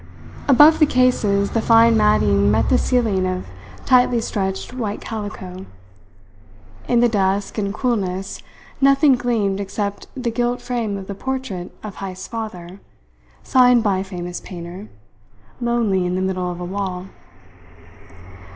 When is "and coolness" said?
7.59-8.41